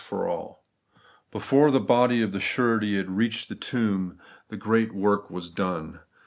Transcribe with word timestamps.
for 0.03 0.27
alL 0.27 0.63
Before 1.29 1.69
the 1.69 1.79
body 1.79 2.23
of 2.23 2.31
the 2.31 2.39
surety 2.39 2.97
had 2.97 3.07
reached 3.11 3.49
the 3.49 3.55
tomb, 3.55 4.17
the 4.47 4.57
great 4.57 4.95
work 4.95 5.29
was. 5.29 5.51
done. 5.51 5.99